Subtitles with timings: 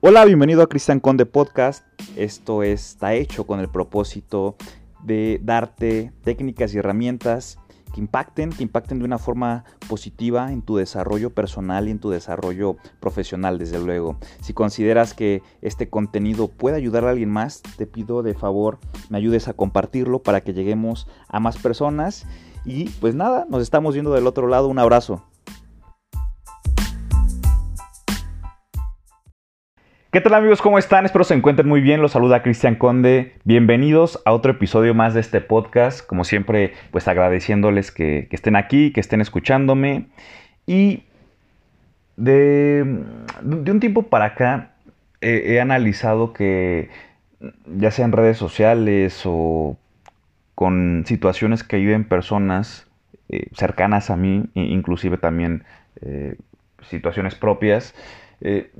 [0.00, 1.84] Hola, bienvenido a Cristian Conde Podcast.
[2.14, 4.54] Esto está hecho con el propósito
[5.02, 7.58] de darte técnicas y herramientas
[7.92, 12.10] que impacten, que impacten de una forma positiva en tu desarrollo personal y en tu
[12.10, 14.18] desarrollo profesional, desde luego.
[14.40, 18.78] Si consideras que este contenido puede ayudar a alguien más, te pido de favor
[19.08, 22.24] me ayudes a compartirlo para que lleguemos a más personas.
[22.64, 24.68] Y pues nada, nos estamos viendo del otro lado.
[24.68, 25.24] Un abrazo.
[30.10, 30.62] ¿Qué tal amigos?
[30.62, 31.04] ¿Cómo están?
[31.04, 32.00] Espero se encuentren muy bien.
[32.00, 33.34] Los saluda Cristian Conde.
[33.44, 36.06] Bienvenidos a otro episodio más de este podcast.
[36.06, 40.06] Como siempre, pues agradeciéndoles que, estén aquí, que estén escuchándome.
[40.66, 41.02] Y
[42.16, 43.04] de,
[43.42, 44.70] un tiempo para acá
[45.20, 46.88] he analizado que
[47.66, 49.76] ya sea en redes sociales o
[50.54, 52.88] con situaciones que viven personas
[53.28, 55.64] eh, cercanas a mí, inclusive también
[56.00, 56.36] eh,
[56.80, 57.94] situaciones propias,
[58.40, 58.72] eh,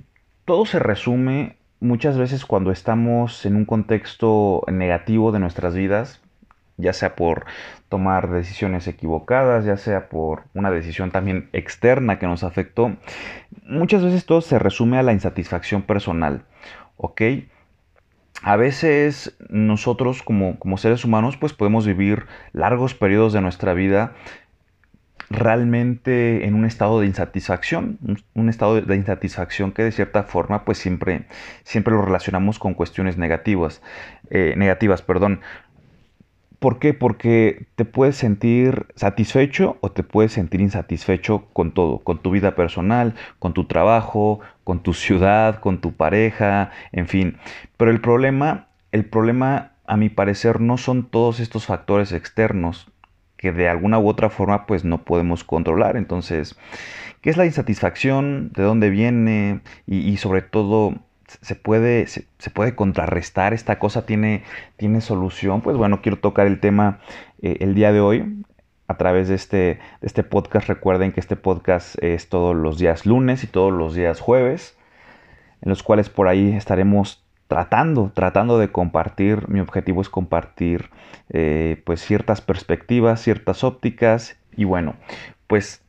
[0.48, 6.22] todo se resume muchas veces cuando estamos en un contexto negativo de nuestras vidas,
[6.78, 7.44] ya sea por
[7.90, 12.96] tomar decisiones equivocadas, ya sea por una decisión también externa que nos afectó,
[13.66, 16.44] muchas veces todo se resume a la insatisfacción personal,
[16.96, 17.20] ¿ok?
[18.40, 24.14] A veces nosotros como, como seres humanos pues podemos vivir largos periodos de nuestra vida
[25.30, 27.98] realmente en un estado de insatisfacción,
[28.34, 31.26] un, estado de insatisfacción que de cierta forma pues siempre,
[31.64, 33.82] siempre lo relacionamos con cuestiones negativas,
[34.30, 35.40] eh, negativas, perdón.
[36.58, 36.92] ¿Por qué?
[36.92, 42.56] Porque te puedes sentir satisfecho o te puedes sentir insatisfecho con todo, con tu vida
[42.56, 47.36] personal, con tu trabajo, con tu ciudad, con tu pareja, en fin.
[47.76, 52.90] Pero el problema, el problema a mi parecer no son todos estos factores externos,
[53.38, 55.96] que de alguna u otra forma pues no podemos controlar.
[55.96, 56.58] Entonces,
[57.22, 58.52] ¿qué es la insatisfacción?
[58.52, 59.60] ¿De dónde viene?
[59.86, 63.54] Y, sobre todo, ¿se puede, se, puede contrarrestar?
[63.54, 64.42] ¿Esta cosa tiene,
[64.76, 65.62] tiene solución?
[65.62, 66.98] Pues bueno, quiero tocar el tema
[67.40, 68.44] eh, el día de hoy
[68.88, 70.68] a través de este, de este podcast.
[70.68, 74.76] Recuerden que este podcast es todos los días lunes y todos los días jueves,
[75.62, 80.90] en los cuales por ahí estaremos tratando, tratando de compartir, mi objetivo es compartir
[81.30, 84.96] eh, pues ciertas perspectivas, ciertas ópticas y bueno,
[85.46, 85.82] pues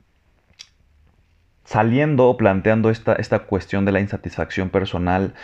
[1.65, 5.35] saliendo o planteando esta, esta, cuestión de la insatisfacción personal,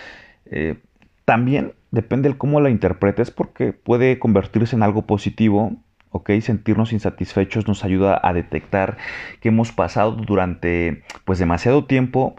[0.45, 0.79] eh,
[1.25, 5.75] también depende de cómo la interpretes porque puede convertirse en algo positivo,
[6.11, 6.31] ¿ok?
[6.41, 8.97] Sentirnos insatisfechos nos ayuda a detectar
[9.41, 12.35] que hemos pasado durante pues demasiado tiempo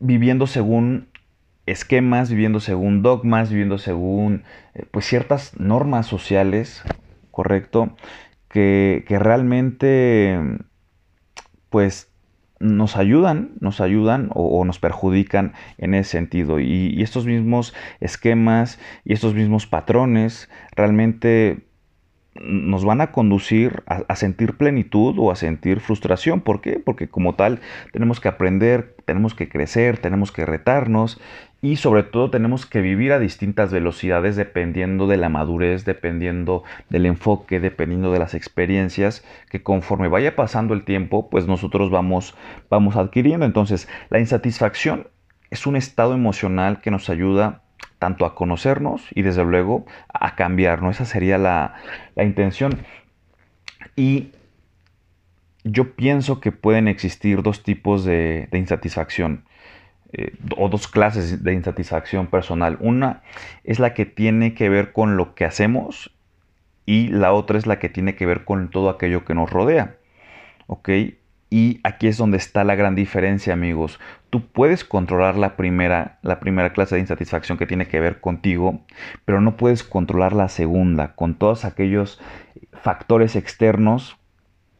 [0.00, 1.08] viviendo según
[1.66, 6.82] esquemas, viviendo según dogmas, viviendo según eh, pues ciertas normas sociales,
[7.30, 7.96] ¿correcto?
[8.48, 10.38] Que, realmente
[11.70, 12.10] pues
[12.60, 16.60] nos ayudan, nos ayudan o, nos perjudican en ese sentido.
[16.60, 21.66] Y, estos mismos esquemas y estos mismos patrones realmente
[22.40, 26.40] nos van a conducir a, sentir plenitud o a sentir frustración.
[26.40, 26.78] ¿Por qué?
[26.78, 27.60] Porque como tal
[27.92, 31.20] tenemos que aprender, tenemos que crecer, tenemos que retarnos
[31.62, 37.06] y sobre todo tenemos que vivir a distintas velocidades dependiendo de la madurez, dependiendo del
[37.06, 42.34] enfoque, dependiendo de las experiencias que conforme vaya pasando el tiempo, pues nosotros vamos,
[42.68, 43.46] vamos adquiriendo.
[43.46, 45.06] Entonces, la insatisfacción
[45.50, 47.62] es un estado emocional que nos ayuda
[48.00, 50.90] tanto a conocernos y desde luego a cambiar, ¿no?
[50.90, 51.76] Esa sería la,
[52.16, 52.78] intención.
[53.94, 54.32] Y
[55.62, 59.44] yo pienso que pueden existir dos tipos de, insatisfacción
[60.12, 62.76] eh, o dos clases de insatisfacción personal.
[62.80, 63.22] Una
[63.64, 66.14] es la que tiene que ver con lo que hacemos
[66.86, 69.96] y la otra es la que tiene que ver con todo aquello que nos rodea.
[70.66, 70.88] ¿Ok?
[71.50, 74.00] Y aquí es donde está la gran diferencia, amigos.
[74.30, 78.80] Tú puedes controlar la primera, la primera clase de insatisfacción que tiene que ver contigo,
[79.26, 82.20] pero no puedes controlar la segunda, con todos aquellos
[82.72, 84.16] factores externos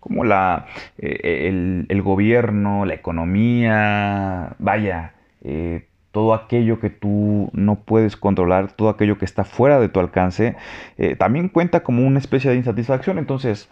[0.03, 0.66] como la,
[0.98, 5.12] eh, el, gobierno, la economía, vaya,
[5.42, 10.00] eh, todo aquello que tú no puedes controlar, todo aquello que está fuera de tu
[10.00, 10.56] alcance,
[10.98, 13.18] eh, también cuenta como una especie de insatisfacción.
[13.18, 13.68] Entonces,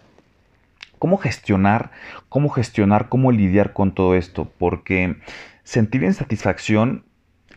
[1.00, 1.92] ¿Cómo gestionar?
[2.28, 3.08] ¿Cómo gestionar?
[3.08, 4.52] ¿Cómo lidiar con todo esto?
[4.58, 5.16] Porque
[5.64, 7.06] sentir insatisfacción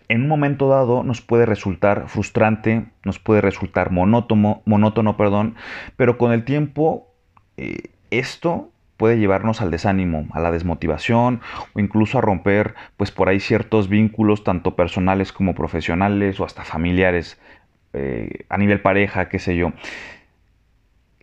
[0.08, 5.56] en un momento dado nos puede resultar frustrante, nos puede resultar monótono, monótono perdón,
[5.98, 7.14] pero con el tiempo
[7.58, 8.72] eh, esto
[9.04, 11.42] puede llevarnos al desánimo, a la desmotivación
[11.74, 16.64] o incluso a romper pues por ahí ciertos vínculos tanto personales como profesionales o hasta
[16.64, 17.38] familiares
[17.92, 19.74] eh, a nivel pareja, qué sé yo.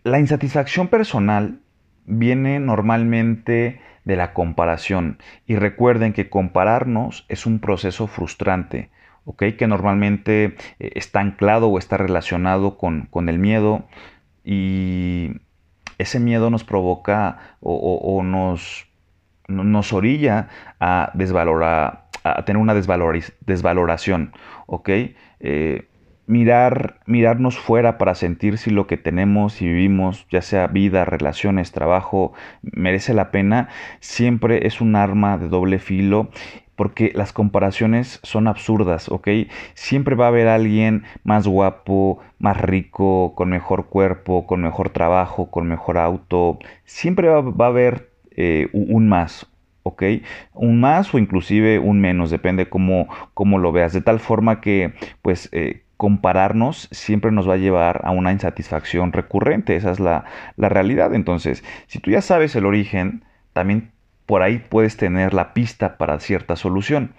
[0.03, 1.57] La insatisfacción personal
[2.05, 5.17] viene normalmente de la comparación.
[5.47, 8.91] Y recuerden que compararnos es un proceso frustrante,
[9.25, 9.41] ¿ok?
[9.57, 13.87] Que normalmente eh, está anclado o está relacionado con, el miedo
[14.43, 15.31] y
[16.01, 18.87] ese miedo nos provoca o, nos,
[19.47, 20.49] nos orilla
[20.79, 24.33] a desvalorar, a tener una desvaloración,
[24.65, 24.89] ¿ok?
[25.39, 25.87] Eh,
[26.27, 31.71] mirar, mirarnos fuera para sentir si lo que tenemos y vivimos, ya sea vida, relaciones,
[31.71, 33.69] trabajo, merece la pena,
[33.99, 36.29] siempre es un arma de doble filo
[36.81, 39.27] porque las comparaciones son absurdas, ¿ok?
[39.75, 45.51] Siempre va a haber alguien más guapo, más rico, con mejor cuerpo, con mejor trabajo,
[45.51, 46.57] con mejor auto.
[46.83, 49.45] Siempre va, a haber eh, un más,
[49.83, 50.01] ¿ok?
[50.55, 53.93] Un más o inclusive un menos, depende cómo, cómo lo veas.
[53.93, 59.13] De tal forma que, pues, eh, compararnos siempre nos va a llevar a una insatisfacción
[59.13, 59.75] recurrente.
[59.75, 60.25] Esa es la,
[60.57, 61.13] realidad.
[61.13, 63.23] Entonces, si tú ya sabes el origen,
[63.53, 63.91] también
[64.31, 67.15] por ahí puedes tener la pista para cierta solución.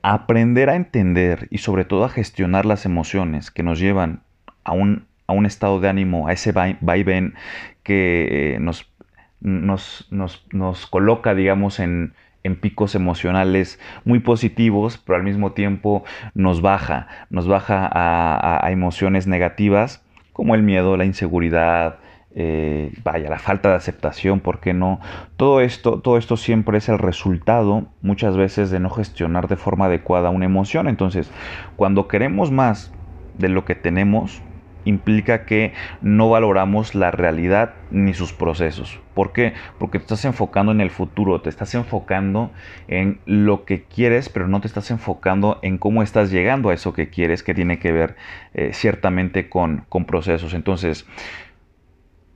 [0.00, 4.22] Aprender a entender y sobre todo a gestionar las emociones que nos llevan
[4.62, 7.34] a un, a un estado de ánimo, a ese vaivén
[7.82, 8.92] que eh, nos,
[9.40, 10.08] nos,
[10.52, 12.14] nos coloca, digamos, en,
[12.44, 19.26] en picos emocionales muy positivos, pero al mismo tiempo nos baja, nos baja a, emociones
[19.26, 21.98] negativas como el miedo, la inseguridad,
[22.34, 25.00] eh, vaya, la falta de aceptación, ¿por qué no?
[25.36, 29.86] Todo esto, todo esto siempre es el resultado muchas veces de no gestionar de forma
[29.86, 30.88] adecuada una emoción.
[30.88, 31.30] Entonces,
[31.76, 32.92] cuando queremos más
[33.34, 34.42] de lo que tenemos,
[34.84, 38.98] implica que no valoramos la realidad ni sus procesos.
[39.14, 39.52] ¿Por qué?
[39.78, 42.52] Porque te estás enfocando en el futuro, te estás enfocando
[42.88, 46.92] en lo que quieres, pero no te estás enfocando en cómo estás llegando a eso
[46.92, 48.16] que quieres, que tiene que ver
[48.54, 50.54] eh, ciertamente con, con procesos.
[50.54, 51.06] Entonces,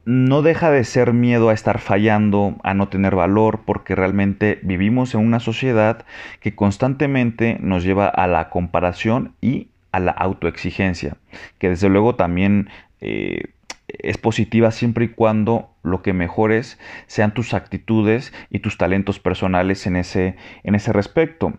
[0.05, 5.15] no deja de ser miedo a estar fallando, a no tener valor, porque realmente vivimos
[5.15, 6.05] en una sociedad
[6.41, 11.17] que constantemente nos lleva a la comparación y a la autoexigencia,
[11.59, 12.69] que desde luego también
[13.01, 13.55] eh,
[13.87, 19.87] es positiva siempre y cuando lo que mejores sean tus actitudes y tus talentos personales
[19.87, 21.55] en ese, en ese respecto.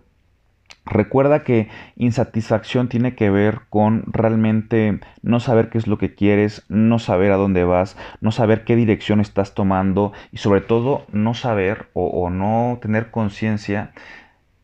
[0.85, 6.63] Recuerda que insatisfacción tiene que ver con realmente no saber qué es lo que quieres,
[6.69, 11.33] no saber a dónde vas, no saber qué dirección estás tomando y sobre todo no
[11.33, 13.93] saber o, no tener conciencia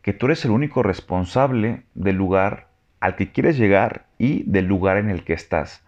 [0.00, 2.68] que tú eres el único responsable del lugar
[3.00, 5.84] al que quieres llegar y del lugar en el que estás.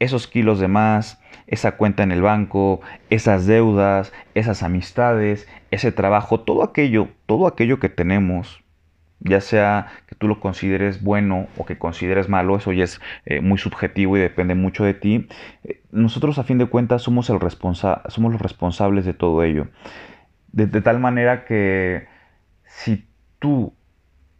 [0.00, 6.40] Esos kilos de más, esa cuenta en el banco, esas deudas, esas amistades, ese trabajo,
[6.40, 8.62] todo aquello, todo aquello que tenemos,
[9.20, 13.40] ya sea que tú lo consideres bueno o que consideres malo, eso ya es eh,
[13.40, 15.28] muy subjetivo y depende mucho de ti.
[15.64, 19.68] Eh, nosotros a fin de cuentas somos, el somos los responsables de todo ello.
[20.52, 22.08] de tal manera que
[22.64, 23.06] si
[23.38, 23.74] tú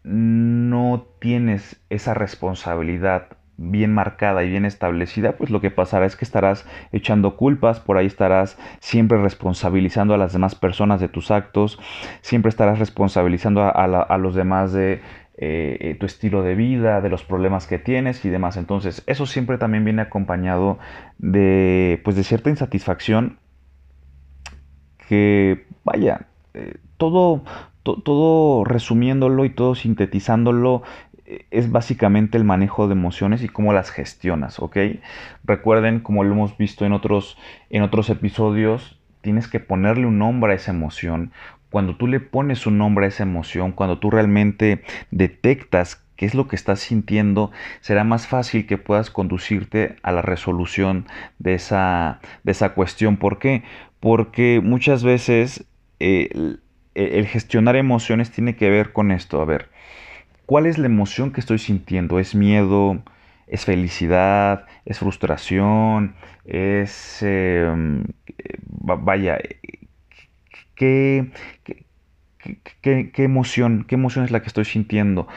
[0.04, 6.24] no tienes esa responsabilidad bien marcada y bien establecida, pues lo que pasará es que
[6.24, 11.78] estarás echando culpas, por ahí estarás siempre responsabilizando a las demás personas de tus actos,
[12.22, 15.02] siempre estarás responsabilizando a, los demás de
[15.36, 18.56] eh, tu estilo de vida, de los problemas que tienes y demás.
[18.56, 20.78] Entonces, eso siempre también viene acompañado
[21.18, 23.38] de, pues, de cierta insatisfacción
[25.08, 27.42] que, vaya, eh, todo,
[27.82, 31.07] todo resumiéndolo y todo sintetizándolo eh,
[31.50, 34.76] es básicamente el manejo de emociones y cómo las gestionas, ¿ok?
[35.44, 37.36] Recuerden, como lo hemos visto en otros,
[37.70, 41.32] en otros episodios, tienes que ponerle un nombre a esa emoción.
[41.70, 46.34] Cuando tú le pones un nombre a esa emoción, cuando tú realmente detectas qué es
[46.34, 51.06] lo que estás sintiendo, será más fácil que puedas conducirte a la resolución
[51.38, 53.18] de esa, de esa cuestión.
[53.18, 53.64] ¿Por qué?
[54.00, 55.66] Porque muchas veces
[56.00, 56.56] eh,
[56.94, 59.42] el gestionar emociones tiene que ver con esto.
[59.42, 59.68] A ver,
[60.48, 62.18] ¿cuál es la emoción que estoy sintiendo?
[62.18, 63.02] ¿Es miedo?
[63.46, 64.64] ¿Es felicidad?
[64.86, 66.14] ¿Es frustración?
[66.46, 67.22] ¿Es...
[67.22, 68.04] Em,
[68.58, 69.38] vaya,
[70.74, 71.30] ¿qué,
[72.80, 73.84] qué, qué, emoción?
[73.86, 75.28] ¿Qué emoción es la que estoy sintiendo?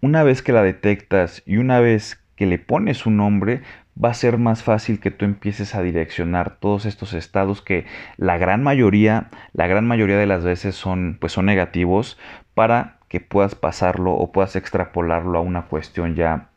[0.00, 3.62] Una vez que la detectas y una vez que le pones un nombre,
[4.02, 7.86] va a ser más fácil que tú empieces a direccionar todos estos estados que
[8.16, 12.18] la gran mayoría, la gran mayoría de las veces son, pues son negativos
[12.54, 16.48] para que puedas pasarlo o puedas extrapolarlo a una cuestión ya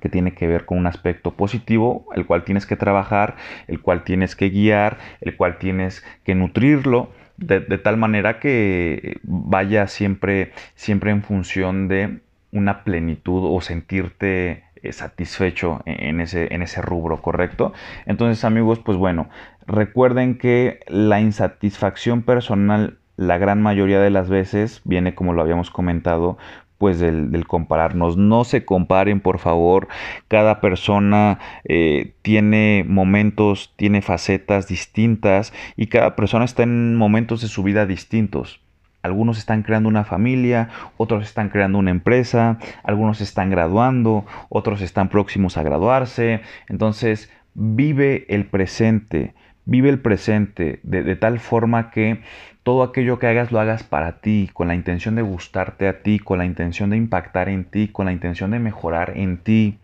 [0.00, 4.04] que tiene que ver con un aspecto positivo, el cual tienes que trabajar, el cual
[4.04, 11.10] tienes que guiar, el cual tienes que nutrirlo de, tal manera que vaya siempre, siempre
[11.10, 12.20] en función de
[12.52, 17.72] una plenitud o sentirte eh, satisfecho en ese, en ese rubro, ¿correcto?
[18.06, 19.28] Entonces amigos, pues bueno,
[19.66, 25.70] recuerden que la insatisfacción personal la gran mayoría de las veces viene, como lo habíamos
[25.70, 26.38] comentado,
[26.78, 28.16] pues del, compararnos.
[28.16, 29.88] No se comparen, por favor.
[30.28, 37.48] Cada persona eh, tiene momentos, tiene facetas distintas y cada persona está en momentos de
[37.48, 38.60] su vida distintos.
[39.02, 45.08] Algunos están creando una familia, otros están creando una empresa, algunos están graduando, otros están
[45.08, 46.40] próximos a graduarse.
[46.68, 49.34] Entonces, vive el presente,
[49.66, 52.22] vive el presente de tal forma que
[52.66, 56.18] todo aquello que hagas lo hagas para ti, con la intención de gustarte a ti,
[56.18, 59.78] con la intención de impactar en ti, con la intención de mejorar en ti.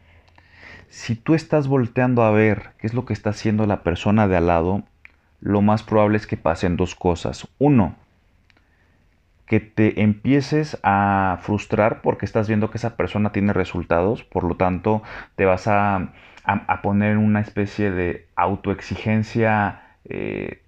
[0.88, 4.36] Si tú estás volteando a ver qué es lo que está haciendo la persona de
[4.36, 4.82] al lado,
[5.40, 7.46] lo más probable es que pasen dos cosas.
[7.60, 7.94] Uno,
[9.46, 14.56] que te empieces a frustrar porque estás viendo que esa persona tiene resultados, por lo
[14.56, 15.04] tanto
[15.36, 16.14] te vas a,
[16.82, 20.62] poner en una especie de autoexigencia eh,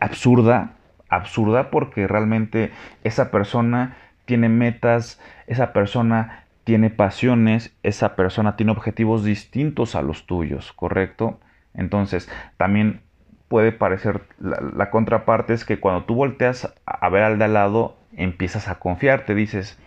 [0.00, 0.76] absurda
[1.08, 2.72] absurda porque realmente
[3.04, 10.26] esa persona tiene metas, esa persona tiene pasiones, esa persona tiene objetivos distintos a los
[10.26, 11.38] tuyos, ¿correcto?
[11.74, 13.02] Entonces, también
[13.48, 17.96] puede parecer, la, contraparte es que cuando tú volteas a ver al de al lado,
[18.16, 19.78] empiezas a confiar, te dices,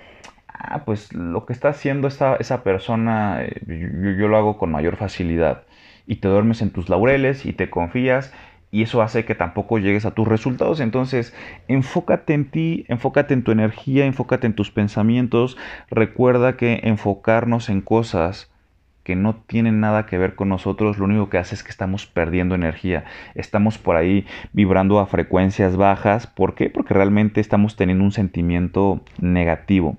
[0.59, 4.95] ah, pues lo que está haciendo esa, persona, eh, yo, yo lo hago con mayor
[4.97, 5.63] facilidad.
[6.05, 8.33] Y te duermes en tus laureles y te confías
[8.71, 10.79] y eso hace que tampoco llegues a tus resultados.
[10.79, 11.33] Entonces,
[11.67, 15.57] enfócate en ti, enfócate en tu energía, enfócate en tus pensamientos.
[15.89, 18.51] Recuerda que enfocarnos en cosas
[19.03, 22.05] que no tienen nada que ver con nosotros, lo único que hace es que estamos
[22.05, 23.05] perdiendo energía.
[23.33, 26.27] Estamos por ahí vibrando a frecuencias bajas.
[26.27, 26.69] ¿Por qué?
[26.69, 29.97] Porque realmente estamos teniendo un sentimiento negativo.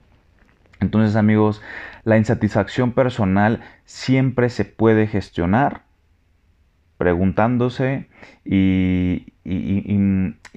[0.80, 1.62] Entonces, amigos,
[2.04, 5.82] la insatisfacción personal siempre se puede gestionar
[7.00, 8.08] preguntándose
[8.44, 9.32] y,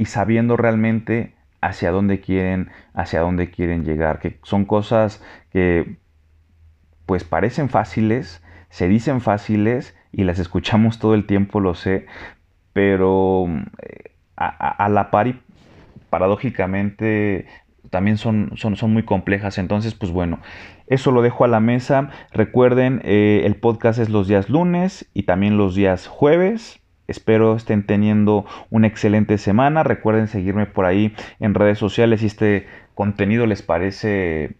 [0.06, 5.98] sabiendo realmente hacia dónde quieren, hacia dónde quieren llegar, que son cosas que
[7.06, 12.08] pues parecen fáciles, se dicen fáciles y las escuchamos todo el tiempo, lo sé,
[12.74, 13.46] pero
[13.82, 15.40] eh, a, la par y
[16.10, 17.46] paradójicamente
[17.94, 19.60] también son, son, son, muy complejas.
[19.60, 20.40] Entonces, pues bueno,
[20.88, 22.10] eso lo dejo a la mesa.
[22.32, 26.80] Recuerden, eh, el podcast es los días lunes y también los días jueves.
[27.08, 29.84] Espero estén teniendo una excelente semana.
[29.84, 34.56] Recuerden seguirme por ahí en redes sociales si este contenido les parece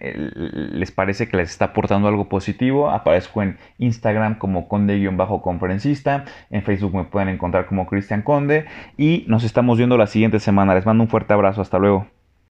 [0.00, 6.94] les parece que les está aportando algo positivo, aparezco en Instagram como conde-conferencista, en Facebook
[6.94, 8.66] me pueden encontrar como Cristian Conde
[8.96, 10.74] y nos estamos viendo la siguiente semana.
[10.74, 12.17] Les mando un fuerte abrazo, hasta luego.